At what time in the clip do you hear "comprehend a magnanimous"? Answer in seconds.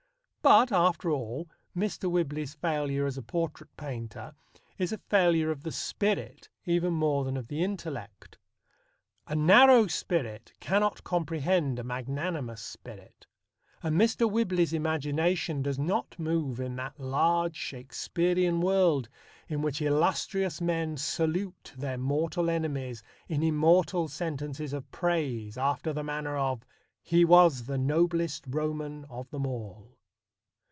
11.03-12.59